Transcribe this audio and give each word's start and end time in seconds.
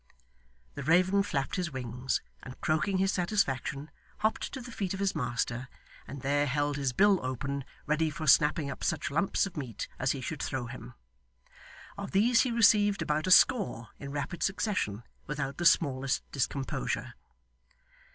The 0.73 0.81
raven 0.81 1.21
flapped 1.21 1.57
his 1.57 1.69
wings, 1.71 2.21
and, 2.41 2.59
croaking 2.59 2.97
his 2.97 3.11
satisfaction, 3.11 3.91
hopped 4.21 4.51
to 4.51 4.59
the 4.59 4.71
feet 4.71 4.95
of 4.95 4.99
his 4.99 5.13
master, 5.13 5.67
and 6.07 6.23
there 6.23 6.47
held 6.47 6.75
his 6.75 6.91
bill 6.91 7.19
open, 7.23 7.63
ready 7.85 8.09
for 8.09 8.25
snapping 8.25 8.67
up 8.71 8.83
such 8.83 9.11
lumps 9.11 9.45
of 9.45 9.55
meat 9.55 9.87
as 9.99 10.13
he 10.13 10.19
should 10.21 10.41
throw 10.41 10.65
him. 10.65 10.95
Of 11.99 12.13
these 12.13 12.41
he 12.41 12.49
received 12.49 13.03
about 13.03 13.27
a 13.27 13.31
score 13.31 13.89
in 13.99 14.11
rapid 14.11 14.41
succession, 14.41 15.03
without 15.27 15.57
the 15.57 15.65
smallest 15.65 16.23
discomposure. 16.31 17.13